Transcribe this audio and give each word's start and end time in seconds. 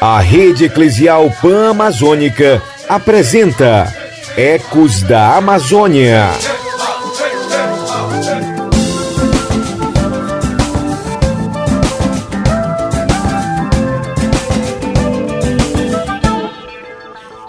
A 0.00 0.20
Rede 0.20 0.64
Eclesial 0.64 1.30
Pan-Amazônica 1.42 2.62
apresenta 2.88 3.92
Ecos 4.34 5.02
da 5.02 5.36
Amazônia. 5.36 6.30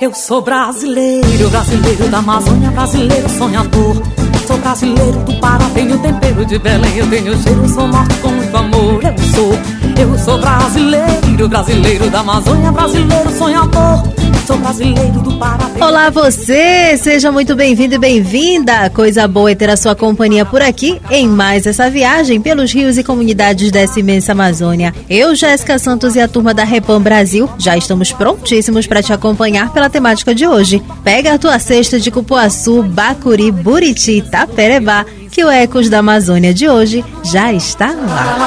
Eu 0.02 0.14
sou 0.14 0.42
brasileiro, 0.42 1.50
brasileiro 1.50 2.10
da 2.10 2.18
Amazônia, 2.18 2.70
brasileiro 2.72 3.30
sonhador. 3.30 4.23
Sou 4.46 4.58
brasileiro 4.58 5.20
do 5.20 5.34
Pará, 5.40 5.66
tenho 5.74 5.98
tempero 6.00 6.46
de 6.46 6.60
Belém, 6.60 6.98
eu 6.98 7.10
tenho 7.10 7.38
cheiro, 7.42 7.68
sou 7.70 7.88
morto 7.88 8.14
com 8.22 8.30
muito 8.30 8.56
amor. 8.56 9.02
Eu 9.04 9.18
sou, 9.34 9.54
eu 9.98 10.18
sou 10.20 10.38
brasileiro, 10.38 11.48
brasileiro 11.48 12.10
da 12.10 12.20
Amazônia, 12.20 12.72
brasileiro 12.72 13.32
sonhador. 13.38 14.04
Sou 14.46 14.58
brasileiro 14.58 15.22
do 15.22 15.38
Pará. 15.38 15.72
Olá 15.80 16.10
você, 16.10 16.98
seja 16.98 17.32
muito 17.32 17.56
bem-vindo 17.56 17.96
e 17.96 17.98
bem-vinda. 17.98 18.90
Coisa 18.90 19.26
boa 19.26 19.50
é 19.50 19.56
ter 19.56 19.70
a 19.70 19.78
sua 19.78 19.96
companhia 19.96 20.44
por 20.44 20.62
aqui 20.62 21.02
em 21.10 21.30
mais 21.30 21.66
essa 21.66 21.90
viagem 21.90 22.42
pelos 22.42 22.74
rios 22.74 22.98
e 22.98 23.04
comunidades 23.06 23.72
dessa 23.72 24.02
imensa 24.02 24.34
Amazônia. 24.34 24.94
Eu, 25.10 25.34
Jéssica 25.34 25.80
Santos 25.80 26.16
e 26.16 26.20
a 26.20 26.28
turma 26.28 26.54
da 26.54 26.66
Repam 26.66 27.02
Brasil 27.02 27.50
já 27.58 27.78
estamos 27.78 28.12
prontíssimos 28.12 28.86
para 28.86 29.02
te 29.02 29.14
acompanhar 29.14 29.72
pela 29.72 29.90
temática 29.90 30.36
de 30.36 30.46
hoje. 30.46 30.84
Pega 31.06 31.34
a 31.34 31.38
tua 31.40 31.58
cesta 31.58 31.98
de 31.98 32.12
cupuaçu, 32.12 32.84
bacuri, 32.84 33.50
buriti, 33.50 34.22
taperebá 34.22 35.06
que 35.34 35.44
o 35.44 35.50
Ecos 35.52 35.90
da 35.90 35.98
Amazônia 35.98 36.54
de 36.54 36.70
hoje 36.70 37.04
já 37.24 37.52
está 37.52 37.88
no 37.88 38.04
ar. 38.04 38.38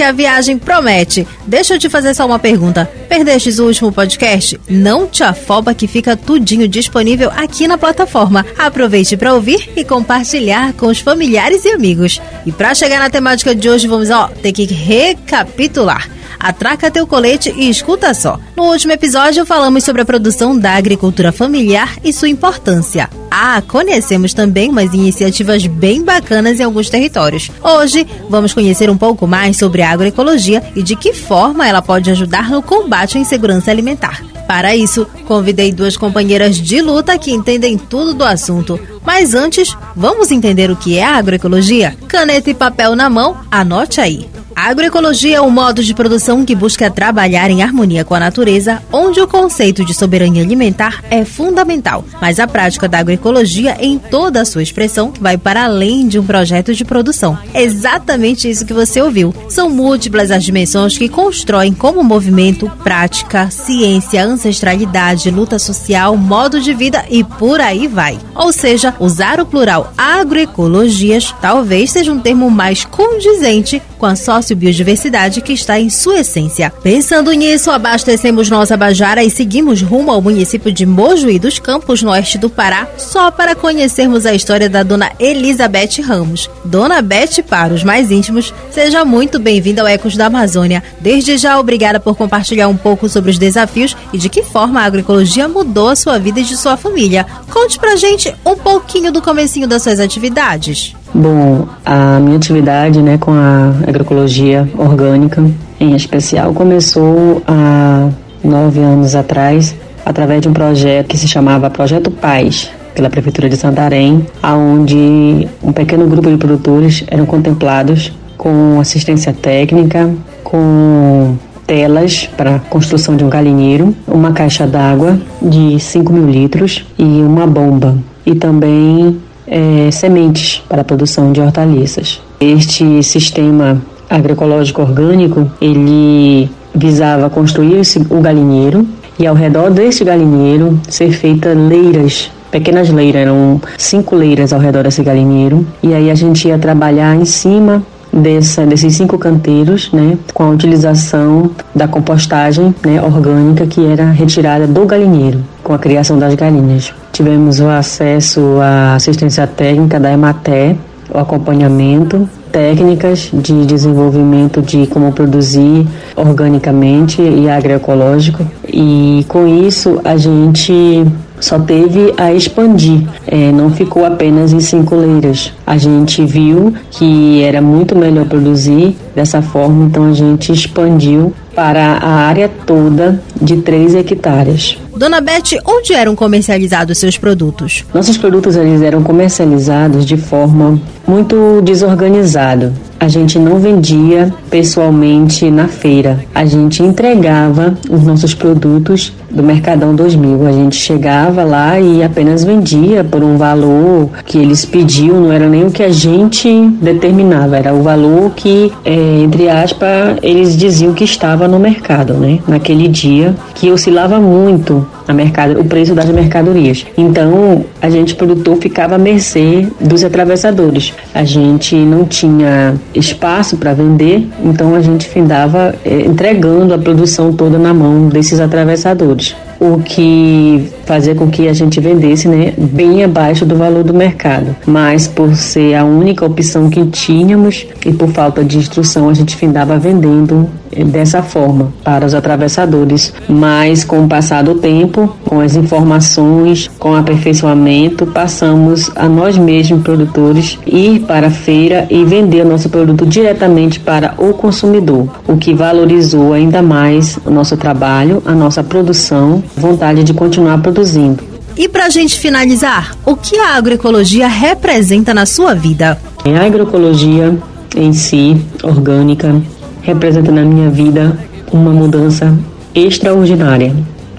que 0.00 0.04
a 0.04 0.12
viagem 0.12 0.56
promete. 0.56 1.28
Deixa 1.46 1.74
eu 1.74 1.78
te 1.78 1.90
fazer 1.90 2.14
só 2.14 2.24
uma 2.24 2.38
pergunta. 2.38 2.90
Perdestes 3.06 3.58
o 3.58 3.66
último 3.66 3.92
podcast? 3.92 4.58
Não 4.66 5.06
te 5.06 5.22
afoba 5.22 5.74
que 5.74 5.86
fica 5.86 6.16
tudinho 6.16 6.66
disponível 6.66 7.30
aqui 7.36 7.68
na 7.68 7.76
plataforma. 7.76 8.46
Aproveite 8.56 9.14
para 9.14 9.34
ouvir 9.34 9.68
e 9.76 9.84
compartilhar 9.84 10.72
com 10.72 10.86
os 10.86 11.00
familiares 11.00 11.66
e 11.66 11.72
amigos. 11.72 12.18
E 12.46 12.50
para 12.50 12.74
chegar 12.74 12.98
na 12.98 13.10
temática 13.10 13.54
de 13.54 13.68
hoje, 13.68 13.86
vamos 13.86 14.08
ó, 14.08 14.28
ter 14.28 14.52
que 14.52 14.64
recapitular. 14.64 16.08
Atraca 16.40 16.90
teu 16.90 17.06
colete 17.06 17.52
e 17.54 17.68
escuta 17.68 18.14
só. 18.14 18.40
No 18.56 18.64
último 18.64 18.94
episódio 18.94 19.44
falamos 19.44 19.84
sobre 19.84 20.00
a 20.00 20.06
produção 20.06 20.58
da 20.58 20.72
agricultura 20.72 21.30
familiar 21.30 21.98
e 22.02 22.14
sua 22.14 22.30
importância. 22.30 23.10
Ah, 23.30 23.62
conhecemos 23.68 24.32
também 24.32 24.70
umas 24.70 24.94
iniciativas 24.94 25.66
bem 25.66 26.02
bacanas 26.02 26.58
em 26.58 26.64
alguns 26.64 26.88
territórios. 26.88 27.50
Hoje 27.62 28.06
vamos 28.30 28.54
conhecer 28.54 28.88
um 28.88 28.96
pouco 28.96 29.26
mais 29.26 29.58
sobre 29.58 29.82
a 29.82 29.90
agroecologia 29.90 30.62
e 30.74 30.82
de 30.82 30.96
que 30.96 31.12
forma 31.12 31.68
ela 31.68 31.82
pode 31.82 32.10
ajudar 32.10 32.50
no 32.50 32.62
combate 32.62 33.18
à 33.18 33.20
insegurança 33.20 33.70
alimentar. 33.70 34.22
Para 34.48 34.74
isso, 34.74 35.06
convidei 35.28 35.70
duas 35.70 35.96
companheiras 35.96 36.56
de 36.56 36.80
luta 36.80 37.16
que 37.16 37.30
entendem 37.30 37.78
tudo 37.78 38.14
do 38.14 38.24
assunto. 38.24 38.80
Mas 39.04 39.34
antes, 39.34 39.76
vamos 39.94 40.32
entender 40.32 40.70
o 40.70 40.76
que 40.76 40.98
é 40.98 41.04
a 41.04 41.16
agroecologia? 41.16 41.96
Caneta 42.08 42.50
e 42.50 42.54
papel 42.54 42.96
na 42.96 43.08
mão, 43.08 43.36
anote 43.48 44.00
aí. 44.00 44.28
A 44.60 44.68
agroecologia 44.68 45.38
é 45.38 45.40
um 45.40 45.48
modo 45.48 45.82
de 45.82 45.94
produção 45.94 46.44
que 46.44 46.54
busca 46.54 46.90
trabalhar 46.90 47.50
em 47.50 47.62
harmonia 47.62 48.04
com 48.04 48.14
a 48.14 48.20
natureza, 48.20 48.82
onde 48.92 49.18
o 49.18 49.26
conceito 49.26 49.82
de 49.86 49.94
soberania 49.94 50.42
alimentar 50.42 51.02
é 51.08 51.24
fundamental. 51.24 52.04
Mas 52.20 52.38
a 52.38 52.46
prática 52.46 52.86
da 52.86 52.98
agroecologia, 52.98 53.78
em 53.80 53.98
toda 53.98 54.42
a 54.42 54.44
sua 54.44 54.62
expressão, 54.62 55.14
vai 55.18 55.38
para 55.38 55.64
além 55.64 56.06
de 56.06 56.18
um 56.18 56.26
projeto 56.26 56.74
de 56.74 56.84
produção. 56.84 57.38
Exatamente 57.54 58.50
isso 58.50 58.66
que 58.66 58.74
você 58.74 59.00
ouviu. 59.00 59.34
São 59.48 59.70
múltiplas 59.70 60.30
as 60.30 60.44
dimensões 60.44 60.98
que 60.98 61.08
constroem 61.08 61.72
como 61.72 62.04
movimento, 62.04 62.70
prática, 62.84 63.50
ciência, 63.50 64.22
ancestralidade, 64.22 65.30
luta 65.30 65.58
social, 65.58 66.18
modo 66.18 66.60
de 66.60 66.74
vida 66.74 67.02
e 67.08 67.24
por 67.24 67.62
aí 67.62 67.88
vai. 67.88 68.18
Ou 68.34 68.52
seja, 68.52 68.94
usar 69.00 69.40
o 69.40 69.46
plural 69.46 69.90
agroecologias 69.96 71.34
talvez 71.40 71.92
seja 71.92 72.12
um 72.12 72.20
termo 72.20 72.50
mais 72.50 72.84
condizente 72.84 73.80
com 73.96 74.06
a 74.06 74.16
sociobiodiversidade 74.50 75.40
que 75.40 75.52
está 75.52 75.78
em 75.78 75.88
sua 75.88 76.20
essência. 76.20 76.72
Pensando 76.82 77.32
nisso, 77.32 77.70
abastecemos 77.70 78.50
nossa 78.50 78.76
Bajara 78.76 79.22
e 79.22 79.30
seguimos 79.30 79.80
rumo 79.80 80.10
ao 80.10 80.20
município 80.20 80.72
de 80.72 80.84
Mojuí 80.84 81.38
dos 81.38 81.58
Campos, 81.58 82.02
no 82.02 82.10
oeste 82.10 82.38
do 82.38 82.50
Pará, 82.50 82.88
só 82.98 83.30
para 83.30 83.54
conhecermos 83.54 84.26
a 84.26 84.34
história 84.34 84.68
da 84.68 84.82
dona 84.82 85.12
Elizabeth 85.18 86.02
Ramos. 86.02 86.50
Dona 86.64 87.00
Beth, 87.00 87.42
para 87.48 87.74
os 87.74 87.84
mais 87.84 88.10
íntimos, 88.10 88.52
seja 88.70 89.04
muito 89.04 89.38
bem-vinda 89.38 89.82
ao 89.82 89.88
Ecos 89.88 90.16
da 90.16 90.26
Amazônia. 90.26 90.82
Desde 91.00 91.38
já, 91.38 91.58
obrigada 91.58 92.00
por 92.00 92.16
compartilhar 92.16 92.68
um 92.68 92.76
pouco 92.76 93.08
sobre 93.08 93.30
os 93.30 93.38
desafios 93.38 93.96
e 94.12 94.18
de 94.18 94.28
que 94.28 94.42
forma 94.42 94.80
a 94.80 94.84
agroecologia 94.84 95.48
mudou 95.48 95.88
a 95.88 95.96
sua 95.96 96.18
vida 96.18 96.40
e 96.40 96.44
de 96.44 96.56
sua 96.56 96.76
família. 96.76 97.26
Conte 97.50 97.78
pra 97.78 97.96
gente 97.96 98.34
um 98.44 98.56
pouquinho 98.56 99.12
do 99.12 99.22
comecinho 99.22 99.68
das 99.68 99.82
suas 99.82 100.00
atividades. 100.00 100.94
Bom, 101.12 101.66
a 101.84 102.20
minha 102.20 102.36
atividade 102.36 103.02
né, 103.02 103.18
com 103.18 103.32
a 103.32 103.74
agroecologia 103.86 104.68
orgânica, 104.78 105.44
em 105.80 105.94
especial, 105.96 106.52
começou 106.52 107.42
há 107.48 108.08
nove 108.44 108.80
anos 108.80 109.16
atrás, 109.16 109.74
através 110.06 110.40
de 110.40 110.48
um 110.48 110.52
projeto 110.52 111.08
que 111.08 111.18
se 111.18 111.26
chamava 111.26 111.68
Projeto 111.68 112.10
Paz, 112.12 112.70
pela 112.94 113.10
Prefeitura 113.10 113.48
de 113.48 113.56
Santarém, 113.56 114.24
onde 114.42 115.48
um 115.62 115.72
pequeno 115.72 116.06
grupo 116.06 116.30
de 116.30 116.36
produtores 116.36 117.04
eram 117.08 117.26
contemplados 117.26 118.12
com 118.38 118.78
assistência 118.80 119.32
técnica, 119.32 120.10
com 120.44 121.36
telas 121.66 122.28
para 122.36 122.56
a 122.56 122.58
construção 122.58 123.16
de 123.16 123.24
um 123.24 123.28
galinheiro, 123.28 123.94
uma 124.06 124.32
caixa 124.32 124.66
d'água 124.66 125.18
de 125.42 125.78
5 125.78 126.12
mil 126.12 126.28
litros 126.28 126.84
e 126.98 127.02
uma 127.02 127.46
bomba. 127.46 127.98
E 128.24 128.34
também 128.34 129.18
é, 129.50 129.90
sementes 129.90 130.62
para 130.68 130.80
a 130.82 130.84
produção 130.84 131.32
de 131.32 131.40
hortaliças. 131.40 132.22
Este 132.40 133.02
sistema 133.02 133.82
agroecológico 134.08 134.80
orgânico, 134.80 135.50
ele 135.60 136.48
visava 136.74 137.28
construir 137.28 137.82
o 138.08 138.20
galinheiro 138.20 138.86
e 139.18 139.26
ao 139.26 139.34
redor 139.34 139.70
deste 139.70 140.04
galinheiro 140.04 140.80
ser 140.88 141.10
feitas 141.12 141.56
leiras 141.56 142.30
pequenas 142.50 142.90
leiras, 142.90 143.22
eram 143.22 143.60
cinco 143.78 144.16
leiras 144.16 144.52
ao 144.52 144.58
redor 144.58 144.82
desse 144.82 145.02
galinheiro, 145.02 145.64
e 145.82 145.94
aí 145.94 146.10
a 146.10 146.14
gente 146.14 146.48
ia 146.48 146.58
trabalhar 146.58 147.14
em 147.14 147.24
cima 147.24 147.82
dessa, 148.20 148.66
desses 148.66 148.94
cinco 148.94 149.18
canteiros, 149.18 149.90
né, 149.92 150.16
com 150.32 150.44
a 150.44 150.50
utilização 150.50 151.50
da 151.74 151.88
compostagem 151.88 152.74
né, 152.84 153.02
orgânica 153.02 153.66
que 153.66 153.84
era 153.84 154.10
retirada 154.10 154.66
do 154.66 154.86
galinheiro, 154.86 155.40
com 155.62 155.72
a 155.72 155.78
criação 155.78 156.18
das 156.18 156.34
galinhas. 156.34 156.92
Tivemos 157.12 157.60
o 157.60 157.68
acesso 157.68 158.40
à 158.60 158.94
assistência 158.94 159.46
técnica 159.46 159.98
da 159.98 160.12
Ematé, 160.12 160.76
o 161.12 161.18
acompanhamento, 161.18 162.28
técnicas 162.50 163.30
de 163.32 163.64
desenvolvimento 163.64 164.60
de 164.62 164.86
como 164.86 165.12
produzir 165.12 165.86
organicamente 166.16 167.22
e 167.22 167.48
agroecológico. 167.48 168.46
E 168.66 169.24
com 169.28 169.46
isso 169.46 170.00
a 170.04 170.16
gente 170.16 171.04
só 171.40 171.58
teve 171.58 172.12
a 172.18 172.32
expandir, 172.32 173.02
é, 173.26 173.50
não 173.50 173.70
ficou 173.70 174.04
apenas 174.04 174.52
em 174.52 174.60
cinco 174.60 174.94
leiras. 174.94 175.52
A 175.66 175.78
gente 175.78 176.24
viu 176.24 176.74
que 176.90 177.42
era 177.42 177.62
muito 177.62 177.96
melhor 177.96 178.26
produzir 178.26 178.96
dessa 179.14 179.40
forma, 179.40 179.86
então 179.86 180.04
a 180.04 180.12
gente 180.12 180.52
expandiu 180.52 181.32
para 181.60 181.98
a 181.98 182.26
área 182.26 182.48
toda 182.48 183.22
de 183.38 183.58
3 183.58 183.96
hectares. 183.96 184.78
Dona 184.96 185.20
Beth, 185.20 185.60
onde 185.66 185.92
eram 185.92 186.16
comercializados 186.16 186.96
seus 186.96 187.18
produtos? 187.18 187.84
Nossos 187.92 188.16
produtos 188.16 188.56
eles 188.56 188.80
eram 188.80 189.02
comercializados 189.02 190.06
de 190.06 190.16
forma 190.16 190.80
muito 191.06 191.60
desorganizada. 191.60 192.72
A 193.00 193.08
gente 193.08 193.38
não 193.38 193.58
vendia 193.58 194.30
pessoalmente 194.50 195.50
na 195.50 195.66
feira. 195.68 196.22
A 196.34 196.44
gente 196.44 196.82
entregava 196.82 197.74
os 197.90 198.04
nossos 198.04 198.34
produtos 198.34 199.10
do 199.30 199.42
Mercadão 199.42 199.94
2000. 199.94 200.46
A 200.46 200.52
gente 200.52 200.76
chegava 200.76 201.42
lá 201.42 201.80
e 201.80 202.02
apenas 202.02 202.44
vendia 202.44 203.02
por 203.02 203.24
um 203.24 203.38
valor 203.38 204.10
que 204.26 204.36
eles 204.36 204.66
pediam, 204.66 205.18
não 205.18 205.32
era 205.32 205.48
nem 205.48 205.64
o 205.66 205.70
que 205.70 205.82
a 205.82 205.90
gente 205.90 206.68
determinava, 206.82 207.56
era 207.56 207.72
o 207.72 207.82
valor 207.82 208.32
que, 208.36 208.70
é, 208.84 209.22
entre 209.22 209.48
aspas, 209.48 210.18
eles 210.22 210.54
diziam 210.54 210.92
que 210.92 211.04
estava 211.04 211.48
no 211.48 211.58
mercado, 211.58 212.14
né? 212.14 212.38
Naquele 212.46 212.86
dia, 212.86 213.34
que 213.54 213.70
oscilava 213.70 214.20
muito 214.20 214.86
a 215.10 215.14
mercado, 215.14 215.60
o 215.60 215.64
preço 215.64 215.94
das 215.94 216.08
mercadorias. 216.10 216.86
Então, 216.96 217.64
a 217.80 217.90
gente 217.90 218.14
produtor 218.14 218.56
ficava 218.56 218.94
à 218.94 218.98
mercê 218.98 219.66
dos 219.80 220.04
atravessadores. 220.04 220.92
A 221.14 221.24
gente 221.24 221.74
não 221.74 222.04
tinha 222.04 222.74
espaço 222.94 223.56
para 223.56 223.72
vender, 223.72 224.28
então 224.44 224.74
a 224.74 224.80
gente 224.80 225.08
findava 225.08 225.74
eh, 225.84 226.02
entregando 226.06 226.74
a 226.74 226.78
produção 226.78 227.32
toda 227.32 227.58
na 227.58 227.74
mão 227.74 228.08
desses 228.08 228.40
atravessadores 228.40 229.34
o 229.60 229.78
que 229.82 230.70
fazia 230.86 231.14
com 231.14 231.30
que 231.30 231.46
a 231.46 231.52
gente 231.52 231.78
vendesse 231.78 232.26
né, 232.26 232.54
bem 232.56 233.04
abaixo 233.04 233.44
do 233.44 233.54
valor 233.54 233.84
do 233.84 233.92
mercado. 233.92 234.56
Mas 234.66 235.06
por 235.06 235.36
ser 235.36 235.74
a 235.74 235.84
única 235.84 236.24
opção 236.24 236.70
que 236.70 236.84
tínhamos 236.86 237.66
e 237.84 237.92
por 237.92 238.08
falta 238.08 238.42
de 238.42 238.56
instrução, 238.56 239.08
a 239.08 239.14
gente 239.14 239.36
findava 239.36 239.78
vendendo 239.78 240.48
eh, 240.72 240.82
dessa 240.82 241.22
forma 241.22 241.72
para 241.84 242.06
os 242.06 242.14
atravessadores. 242.14 243.12
Mas 243.28 243.84
com 243.84 244.04
o 244.04 244.08
passar 244.08 244.42
do 244.42 244.54
tempo, 244.56 245.14
com 245.26 245.40
as 245.40 245.54
informações, 245.54 246.68
com 246.78 246.92
o 246.92 246.96
aperfeiçoamento, 246.96 248.06
passamos 248.06 248.90
a 248.96 249.08
nós 249.08 249.36
mesmos, 249.36 249.82
produtores, 249.82 250.58
ir 250.66 251.00
para 251.00 251.26
a 251.26 251.30
feira 251.30 251.86
e 251.90 252.04
vender 252.04 252.46
o 252.46 252.48
nosso 252.48 252.68
produto 252.68 253.04
diretamente 253.04 253.78
para 253.78 254.14
o 254.16 254.32
consumidor, 254.32 255.08
o 255.28 255.36
que 255.36 255.52
valorizou 255.52 256.32
ainda 256.32 256.62
mais 256.62 257.18
o 257.26 257.30
nosso 257.30 257.56
trabalho, 257.56 258.22
a 258.24 258.32
nossa 258.32 258.64
produção 258.64 259.42
vontade 259.56 260.04
de 260.04 260.14
continuar 260.14 260.60
produzindo. 260.60 261.22
E 261.56 261.68
para 261.68 261.86
a 261.86 261.90
gente 261.90 262.18
finalizar, 262.18 262.96
o 263.04 263.16
que 263.16 263.38
a 263.38 263.56
agroecologia 263.56 264.26
representa 264.26 265.12
na 265.12 265.26
sua 265.26 265.54
vida? 265.54 266.00
A 266.24 266.46
agroecologia 266.46 267.36
em 267.76 267.92
si, 267.92 268.40
orgânica, 268.62 269.40
representa 269.82 270.32
na 270.32 270.42
minha 270.42 270.70
vida 270.70 271.18
uma 271.52 271.70
mudança 271.70 272.34
extraordinária, 272.74 273.74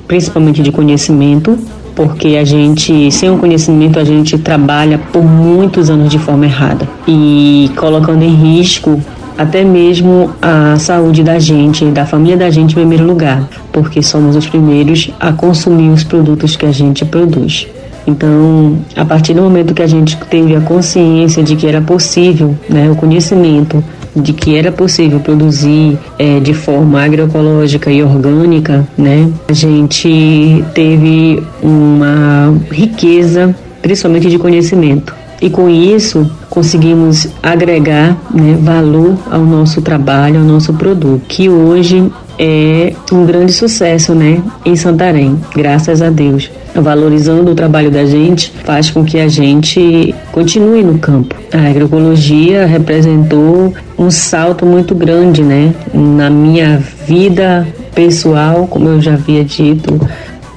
principalmente 0.08 0.62
de 0.62 0.72
conhecimento, 0.72 1.58
porque 1.96 2.38
a 2.38 2.44
gente, 2.44 3.12
sem 3.12 3.30
o 3.30 3.38
conhecimento, 3.38 4.00
a 4.00 4.04
gente 4.04 4.38
trabalha 4.38 4.98
por 4.98 5.24
muitos 5.24 5.90
anos 5.90 6.10
de 6.10 6.20
forma 6.20 6.46
errada 6.46 6.88
e 7.08 7.70
colocando 7.76 8.24
em 8.24 8.34
risco 8.34 9.02
até 9.38 9.64
mesmo 9.64 10.32
a 10.42 10.78
saúde 10.78 11.24
da 11.24 11.40
gente, 11.40 11.86
da 11.86 12.06
família 12.06 12.38
da 12.38 12.50
gente 12.50 12.72
em 12.72 12.76
primeiro 12.76 13.06
lugar, 13.06 13.48
porque 13.72 14.02
somos 14.02 14.36
os 14.36 14.48
primeiros 14.48 15.12
a 15.20 15.32
consumir 15.32 15.90
os 15.90 16.04
produtos 16.04 16.56
que 16.56 16.66
a 16.66 16.72
gente 16.72 17.06
produz. 17.06 17.68
Então, 18.06 18.80
a 18.96 19.06
partir 19.06 19.34
do 19.34 19.42
momento 19.42 19.74
que 19.74 19.82
a 19.82 19.88
gente 19.88 20.18
teve 20.30 20.56
a 20.56 20.62
consciência 20.62 21.44
de 21.44 21.56
que 21.56 21.68
era 21.68 21.82
possível, 21.82 22.56
né, 22.68 22.90
o 22.90 22.96
conhecimento 22.96 23.84
de 24.16 24.34
que 24.34 24.56
era 24.56 24.72
possível 24.72 25.20
produzir 25.20 25.98
é, 26.18 26.40
de 26.40 26.54
forma 26.54 27.02
agroecológica 27.02 27.92
e 27.92 28.04
orgânica, 28.04 28.86
né, 28.98 29.30
a 29.48 29.54
gente 29.54 30.64
teve 30.74 31.42
uma 31.62 32.54
riqueza, 32.72 33.56
principalmente 33.82 34.30
de 34.30 34.38
conhecimento. 34.38 35.16
E 35.42 35.50
com 35.50 35.70
isso, 35.70 36.30
conseguimos 36.52 37.30
agregar 37.42 38.18
né, 38.30 38.58
valor 38.62 39.18
ao 39.32 39.40
nosso 39.40 39.82
trabalho, 39.82 40.40
ao 40.40 40.46
nosso 40.46 40.74
produto, 40.74 41.22
que 41.28 41.50
hoje 41.50 42.12
é 42.38 42.94
um 43.10 43.26
grande 43.26 43.54
sucesso 43.54 44.14
né, 44.14 44.44
em 44.66 44.76
Santarém, 44.76 45.40
graças 45.56 46.02
a 46.02 46.10
Deus. 46.10 46.52
Valorizando 46.76 47.52
o 47.52 47.56
trabalho 47.56 47.90
da 47.90 48.06
gente 48.06 48.52
faz 48.66 48.90
com 48.90 49.04
que 49.04 49.18
a 49.18 49.30
gente 49.30 50.14
continue 50.32 50.84
no 50.84 50.98
campo. 50.98 51.36
A 51.54 51.70
agroecologia 51.70 52.66
representou 52.66 53.74
um 53.98 54.12
salto 54.12 54.66
muito 54.66 54.94
grande 54.94 55.44
né, 55.44 55.74
na 55.94 56.30
minha 56.30 56.84
vida 57.08 57.66
pessoal, 57.96 58.68
como 58.68 58.90
eu 58.90 59.02
já 59.02 59.14
havia 59.14 59.44
dito, 59.44 60.00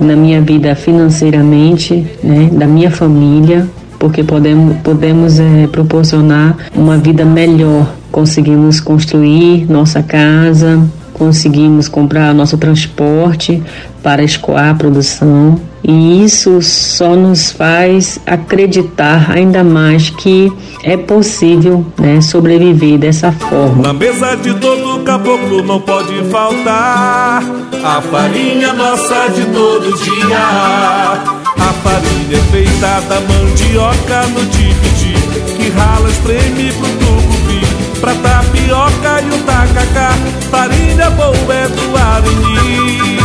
na 0.00 0.16
minha 0.16 0.40
vida 0.40 0.74
financeiramente, 0.74 2.04
né, 2.22 2.48
da 2.52 2.66
minha 2.66 2.90
família, 2.90 3.68
porque 3.98 4.22
podemos, 4.22 4.76
podemos 4.78 5.38
é, 5.38 5.66
proporcionar 5.66 6.56
uma 6.74 6.96
vida 6.96 7.24
melhor. 7.24 7.94
Conseguimos 8.10 8.80
construir 8.80 9.70
nossa 9.70 10.02
casa, 10.02 10.80
conseguimos 11.14 11.88
comprar 11.88 12.34
nosso 12.34 12.58
transporte 12.58 13.62
para 14.02 14.22
escoar 14.22 14.70
a 14.70 14.74
produção. 14.74 15.58
E 15.86 16.24
isso 16.24 16.62
só 16.62 17.14
nos 17.14 17.50
faz 17.50 18.18
acreditar 18.26 19.30
ainda 19.30 19.62
mais 19.62 20.08
que 20.08 20.50
é 20.82 20.96
possível 20.96 21.84
né, 21.98 22.20
sobreviver 22.20 22.98
dessa 22.98 23.30
forma. 23.32 23.82
Na 23.82 23.92
mesa 23.92 24.34
de 24.36 24.54
todo 24.54 25.04
caboclo 25.04 25.62
não 25.62 25.80
pode 25.80 26.24
faltar 26.30 27.42
a 27.84 28.00
farinha 28.00 28.72
nossa 28.72 29.28
de 29.28 29.44
todo 29.46 29.92
dia. 30.02 31.43
A 31.58 31.72
farinha 31.82 32.38
é 32.38 32.50
feita 32.50 33.00
da 33.08 33.20
mandioca 33.20 34.26
no 34.28 34.44
tipiti 34.46 35.14
Que 35.56 35.70
rala, 35.70 36.08
espreme 36.08 36.72
pro 36.72 36.88
tucupi. 36.88 38.00
Pra 38.00 38.14
tapioca 38.14 39.22
e 39.22 39.30
o 39.30 39.42
tacacá 39.44 40.10
Farinha 40.50 41.10
boa 41.10 41.54
é 41.54 41.68
do 41.68 41.96
arenhi 41.96 43.18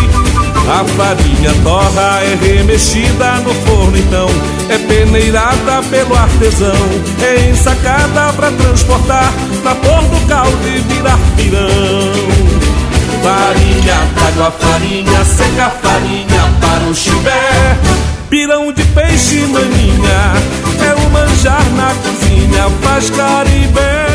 A 0.70 0.86
farinha 0.86 1.54
torra 1.64 2.22
é 2.24 2.38
remexida 2.42 3.34
no 3.40 3.54
forno 3.66 3.98
então 3.98 4.28
É 4.70 4.78
peneirada 4.78 5.84
pelo 5.90 6.16
artesão. 6.16 6.76
É 7.22 7.50
ensacada 7.50 8.32
pra 8.34 8.52
transportar 8.52 9.34
Na 9.64 9.76
pôr 9.76 10.02
do 10.04 10.28
caldo 10.28 10.68
e 10.68 10.80
virar 10.94 11.20
pirão. 11.36 12.50
Farinha, 13.22 14.08
trago 14.16 14.44
a 14.44 14.52
farinha, 14.52 15.26
seca 15.26 15.66
a 15.66 15.70
farinha 15.72 16.54
para 16.62 16.90
o 16.90 16.96
chibé 16.96 17.78
Pirão 18.30 18.72
de 18.72 18.84
peixe 18.86 19.40
maninha. 19.48 20.34
É 20.88 20.94
o 20.94 21.10
manjar 21.10 21.66
na 21.76 21.94
cozinha 21.96 22.70
Faz 22.82 23.10
caribé 23.10 24.09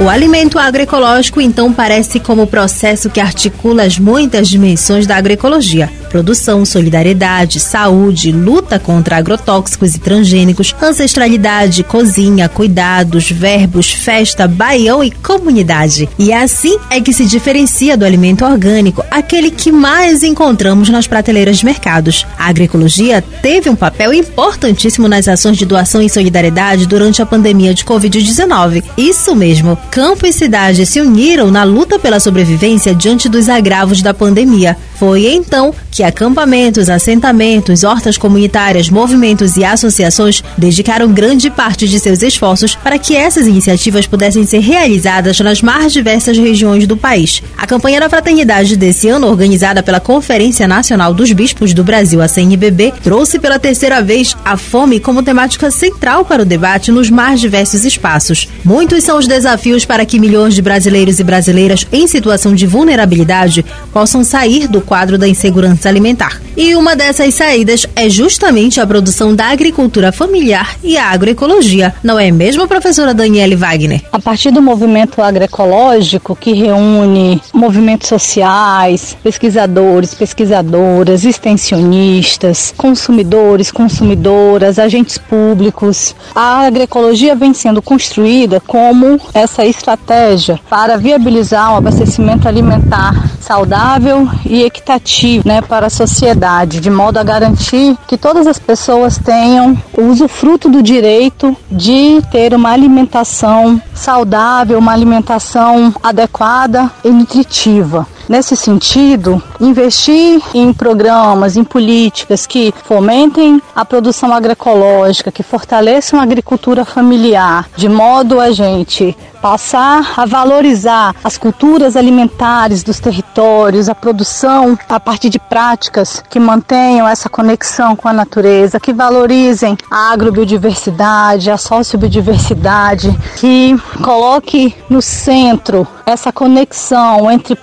o 0.00 0.08
alimento 0.08 0.58
agroecológico 0.58 1.40
então 1.40 1.72
parece 1.72 2.18
como 2.18 2.42
o 2.42 2.46
processo 2.46 3.08
que 3.08 3.20
articula 3.20 3.84
as 3.84 3.98
muitas 3.98 4.48
dimensões 4.48 5.06
da 5.06 5.16
agroecologia: 5.16 5.90
produção, 6.08 6.64
solidariedade, 6.64 7.60
saúde, 7.60 8.32
luta 8.32 8.78
contra 8.78 9.16
agrotóxicos 9.16 9.94
e 9.94 9.98
transgênicos, 9.98 10.74
ancestralidade, 10.82 11.84
cozinha, 11.84 12.48
cuidados, 12.48 13.30
verbos, 13.30 13.92
festa, 13.92 14.48
baião 14.48 15.04
e 15.04 15.10
comunidade. 15.10 16.08
E 16.18 16.32
assim 16.32 16.78
é 16.90 17.00
que 17.00 17.12
se 17.12 17.24
diferencia 17.24 17.96
do 17.96 18.04
alimento 18.04 18.44
orgânico, 18.44 19.04
aquele 19.10 19.50
que 19.50 19.70
mais 19.70 20.22
encontramos 20.22 20.88
nas 20.88 21.06
prateleiras 21.06 21.58
de 21.58 21.64
mercados. 21.64 22.26
A 22.38 22.48
agroecologia 22.48 23.22
teve 23.40 23.70
um 23.70 23.76
papel 23.76 24.12
importantíssimo 24.12 25.08
nas 25.08 25.28
ações 25.28 25.56
de 25.56 25.64
doação 25.64 26.02
e 26.02 26.10
solidariedade 26.10 26.86
durante 26.86 27.22
a 27.22 27.26
pandemia 27.26 27.72
de 27.72 27.84
Covid-19. 27.84 28.82
Isso 28.96 29.34
mesmo, 29.34 29.78
campo 29.90 30.26
e 30.26 30.32
cidade 30.32 30.86
se 30.86 31.00
uniram 31.00 31.50
na 31.50 31.64
luta 31.64 31.98
pela 31.98 32.20
sobrevivência 32.20 32.94
diante 32.94 33.28
dos 33.28 33.48
agravos 33.48 34.02
da 34.02 34.14
pandemia. 34.14 34.76
Foi 34.98 35.26
então 35.26 35.74
que 35.90 36.02
acampamentos, 36.02 36.88
assentamentos, 36.88 37.84
hortas 37.84 38.16
comunitárias, 38.16 38.88
movimentos 38.88 39.56
e 39.56 39.64
associações 39.64 40.42
dedicaram 40.56 41.12
grande 41.12 41.50
parte 41.50 41.86
de 41.88 42.00
seus 42.00 42.22
esforços 42.22 42.74
para 42.74 42.98
que 42.98 43.14
essas 43.14 43.46
iniciativas 43.46 44.06
pudessem 44.06 44.46
ser 44.46 44.60
realizadas 44.60 45.38
nas 45.40 45.60
mais 45.60 45.92
diversas 45.92 46.38
regiões 46.38 46.86
do 46.86 46.96
país. 46.96 47.42
A 47.58 47.66
campanha 47.66 48.00
da 48.00 48.08
fraternidade 48.08 48.76
desse 48.76 49.08
ano, 49.08 49.26
organizada 49.26 49.82
pela 49.82 50.00
Conferência 50.00 50.66
Nacional 50.66 51.12
dos 51.12 51.30
Bispos 51.32 51.74
do 51.74 51.84
Brasil, 51.84 52.22
a 52.22 52.28
CNBB, 52.28 52.94
trouxe 53.02 53.38
pela 53.38 53.58
terceira 53.58 54.02
vez 54.02 54.36
a 54.44 54.56
fome 54.56 54.98
como 54.98 55.22
temática 55.22 55.70
central 55.70 56.24
para 56.24 56.42
o 56.42 56.46
debate 56.46 56.90
nos 56.90 57.10
mais 57.10 57.40
diversos 57.40 57.84
espaços. 57.84 58.48
Muitos 58.64 59.04
são 59.04 59.18
os 59.18 59.26
desafios 59.26 59.84
para 59.84 60.06
que 60.06 60.18
milhões 60.18 60.54
de 60.54 60.62
brasileiros 60.62 61.20
e 61.20 61.24
brasileiras 61.24 61.86
em 61.92 62.06
situação 62.06 62.54
de 62.54 62.66
vulnerabilidade 62.66 63.64
possam 63.92 64.24
sair 64.24 64.68
do 64.68 64.80
quadro 64.92 65.16
da 65.16 65.26
insegurança 65.26 65.88
alimentar. 65.88 66.38
E 66.56 66.74
uma 66.76 66.94
dessas 66.94 67.32
saídas 67.34 67.86
é 67.96 68.10
justamente 68.10 68.80
a 68.80 68.86
produção 68.86 69.34
da 69.34 69.46
agricultura 69.46 70.12
familiar 70.12 70.76
e 70.82 70.98
a 70.98 71.06
agroecologia, 71.06 71.94
não 72.02 72.18
é 72.18 72.30
mesmo, 72.30 72.68
professora 72.68 73.14
Daniele 73.14 73.56
Wagner? 73.56 74.02
A 74.12 74.18
partir 74.18 74.50
do 74.50 74.60
movimento 74.60 75.22
agroecológico, 75.22 76.36
que 76.36 76.52
reúne 76.52 77.40
movimentos 77.54 78.08
sociais, 78.08 79.16
pesquisadores, 79.22 80.14
pesquisadoras, 80.14 81.24
extensionistas, 81.24 82.74
consumidores, 82.76 83.70
consumidoras, 83.70 84.78
agentes 84.78 85.16
públicos, 85.16 86.14
a 86.34 86.66
agroecologia 86.66 87.34
vem 87.34 87.54
sendo 87.54 87.80
construída 87.80 88.60
como 88.60 89.18
essa 89.32 89.64
estratégia 89.64 90.60
para 90.68 90.98
viabilizar 90.98 91.72
o 91.72 91.76
abastecimento 91.76 92.46
alimentar 92.46 93.30
saudável 93.40 94.28
e 94.46 94.62
equitativo 94.62 95.46
né, 95.46 95.60
para 95.60 95.86
a 95.86 95.90
sociedade, 95.90 96.41
de 96.80 96.90
modo 96.90 97.18
a 97.18 97.22
garantir 97.22 97.96
que 98.08 98.16
todas 98.16 98.48
as 98.48 98.58
pessoas 98.58 99.16
tenham 99.16 99.78
o 99.96 100.02
usufruto 100.06 100.68
do 100.68 100.82
direito 100.82 101.56
de 101.70 102.20
ter 102.32 102.52
uma 102.52 102.70
alimentação 102.70 103.80
saudável, 103.94 104.76
uma 104.76 104.92
alimentação 104.92 105.94
adequada 106.02 106.90
e 107.04 107.10
nutritiva. 107.10 108.08
Nesse 108.28 108.56
sentido, 108.56 109.42
investir 109.60 110.40
em 110.54 110.72
programas, 110.72 111.56
em 111.56 111.64
políticas 111.64 112.46
que 112.46 112.72
fomentem 112.84 113.60
a 113.74 113.84
produção 113.84 114.32
agroecológica, 114.32 115.32
que 115.32 115.42
fortaleçam 115.42 116.20
a 116.20 116.22
agricultura 116.22 116.84
familiar, 116.84 117.68
de 117.76 117.88
modo 117.88 118.40
a 118.40 118.50
gente 118.50 119.16
passar 119.42 120.14
a 120.16 120.24
valorizar 120.24 121.16
as 121.24 121.36
culturas 121.36 121.96
alimentares 121.96 122.84
dos 122.84 123.00
territórios, 123.00 123.88
a 123.88 123.94
produção 123.94 124.78
a 124.88 125.00
partir 125.00 125.28
de 125.28 125.40
práticas 125.40 126.22
que 126.30 126.38
mantenham 126.38 127.08
essa 127.08 127.28
conexão 127.28 127.96
com 127.96 128.06
a 128.06 128.12
natureza, 128.12 128.78
que 128.78 128.92
valorizem 128.92 129.76
a 129.90 130.12
agrobiodiversidade, 130.12 131.50
a 131.50 131.58
sociobiodiversidade, 131.58 133.12
que 133.36 133.76
coloque 134.00 134.74
no 134.88 135.02
centro 135.02 135.86
essa 136.06 136.32
conexão 136.32 137.30
entre 137.30 137.56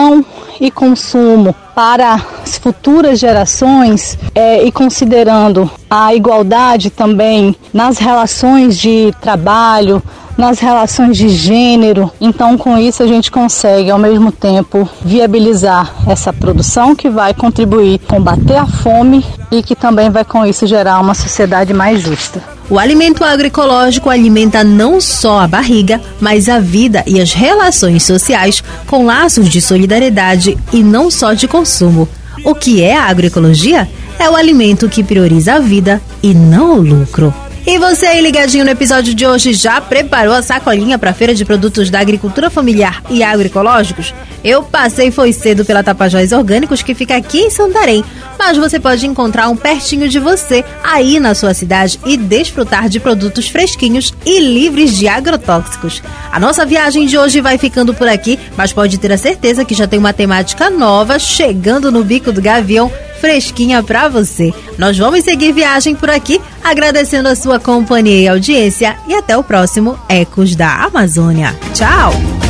produção 0.00 0.24
e 0.60 0.70
consumo 0.70 1.54
para 1.74 2.20
as 2.42 2.58
futuras 2.58 3.18
gerações 3.18 4.18
é, 4.34 4.62
e 4.64 4.72
considerando 4.72 5.70
a 5.88 6.14
igualdade 6.14 6.90
também 6.90 7.56
nas 7.72 7.98
relações 7.98 8.76
de 8.76 9.12
trabalho, 9.20 10.02
nas 10.36 10.58
relações 10.58 11.16
de 11.16 11.28
gênero. 11.28 12.10
Então, 12.20 12.58
com 12.58 12.76
isso, 12.76 13.02
a 13.02 13.06
gente 13.06 13.30
consegue, 13.30 13.90
ao 13.90 13.98
mesmo 13.98 14.30
tempo, 14.30 14.88
viabilizar 15.02 15.94
essa 16.06 16.32
produção 16.32 16.94
que 16.94 17.08
vai 17.08 17.32
contribuir 17.32 17.98
combater 18.00 18.56
a 18.56 18.66
fome 18.66 19.24
e 19.50 19.62
que 19.62 19.74
também 19.74 20.10
vai, 20.10 20.24
com 20.24 20.44
isso, 20.44 20.66
gerar 20.66 21.00
uma 21.00 21.14
sociedade 21.14 21.72
mais 21.72 22.00
justa. 22.00 22.59
O 22.70 22.78
alimento 22.78 23.24
agroecológico 23.24 24.08
alimenta 24.08 24.62
não 24.62 25.00
só 25.00 25.40
a 25.40 25.48
barriga, 25.48 26.00
mas 26.20 26.48
a 26.48 26.60
vida 26.60 27.02
e 27.04 27.20
as 27.20 27.32
relações 27.32 28.04
sociais 28.04 28.62
com 28.86 29.04
laços 29.04 29.48
de 29.48 29.60
solidariedade 29.60 30.56
e 30.72 30.80
não 30.80 31.10
só 31.10 31.34
de 31.34 31.48
consumo. 31.48 32.08
O 32.44 32.54
que 32.54 32.80
é 32.80 32.96
a 32.96 33.06
agroecologia? 33.06 33.88
É 34.20 34.30
o 34.30 34.36
alimento 34.36 34.88
que 34.88 35.02
prioriza 35.02 35.54
a 35.54 35.58
vida 35.58 36.00
e 36.22 36.32
não 36.32 36.78
o 36.78 36.80
lucro. 36.80 37.34
E 37.70 37.78
você 37.78 38.04
aí 38.04 38.20
ligadinho 38.20 38.64
no 38.64 38.70
episódio 38.72 39.14
de 39.14 39.24
hoje 39.24 39.52
já 39.52 39.80
preparou 39.80 40.34
a 40.34 40.42
sacolinha 40.42 40.98
para 40.98 41.10
a 41.10 41.14
feira 41.14 41.32
de 41.32 41.44
produtos 41.44 41.88
da 41.88 42.00
agricultura 42.00 42.50
familiar 42.50 43.00
e 43.08 43.22
agroecológicos? 43.22 44.12
Eu 44.42 44.64
passei 44.64 45.12
foi 45.12 45.32
cedo 45.32 45.64
pela 45.64 45.84
Tapajós 45.84 46.32
Orgânicos 46.32 46.82
que 46.82 46.96
fica 46.96 47.14
aqui 47.14 47.38
em 47.38 47.48
Santarém, 47.48 48.04
mas 48.36 48.58
você 48.58 48.80
pode 48.80 49.06
encontrar 49.06 49.48
um 49.48 49.56
pertinho 49.56 50.08
de 50.08 50.18
você 50.18 50.64
aí 50.82 51.20
na 51.20 51.32
sua 51.32 51.54
cidade 51.54 52.00
e 52.04 52.16
desfrutar 52.16 52.88
de 52.88 52.98
produtos 52.98 53.46
fresquinhos 53.48 54.12
e 54.26 54.40
livres 54.40 54.98
de 54.98 55.06
agrotóxicos. 55.06 56.02
A 56.32 56.40
nossa 56.40 56.66
viagem 56.66 57.06
de 57.06 57.16
hoje 57.16 57.40
vai 57.40 57.56
ficando 57.56 57.94
por 57.94 58.08
aqui, 58.08 58.36
mas 58.56 58.72
pode 58.72 58.98
ter 58.98 59.12
a 59.12 59.16
certeza 59.16 59.64
que 59.64 59.76
já 59.76 59.86
tem 59.86 60.00
uma 60.00 60.12
temática 60.12 60.70
nova 60.70 61.20
chegando 61.20 61.92
no 61.92 62.02
Bico 62.02 62.32
do 62.32 62.42
Gavião 62.42 62.90
fresquinha 63.20 63.82
para 63.82 64.08
você. 64.08 64.52
Nós 64.78 64.98
vamos 64.98 65.24
seguir 65.24 65.52
viagem 65.52 65.94
por 65.94 66.10
aqui, 66.10 66.40
agradecendo 66.64 67.28
a 67.28 67.36
sua 67.36 67.60
companhia 67.60 68.20
e 68.20 68.28
audiência 68.28 68.96
e 69.06 69.14
até 69.14 69.36
o 69.36 69.44
próximo 69.44 69.98
Ecos 70.08 70.56
da 70.56 70.84
Amazônia. 70.84 71.56
Tchau! 71.74 72.49